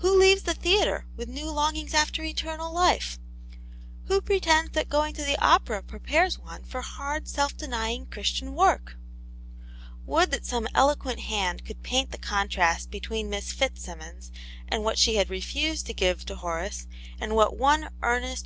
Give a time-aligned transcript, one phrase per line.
[0.00, 3.18] Who leaves the theatre with new longings after eternal life?
[4.08, 8.04] Who pretends that going to the opera prepares one for hard, self denying.
[8.04, 8.98] Christian work}
[10.04, 14.30] Would that some eloquent hand could paint the contrast between Miss Fitzsimmons
[14.68, 16.86] and what she had refused to give to Horace,
[17.18, 18.40] and what one ear nest.